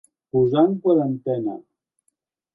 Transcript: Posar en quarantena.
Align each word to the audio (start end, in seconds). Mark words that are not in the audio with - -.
Posar 0.35 0.63
en 0.69 0.73
quarantena. 0.87 1.59